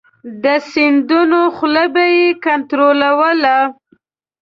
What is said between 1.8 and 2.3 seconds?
به یې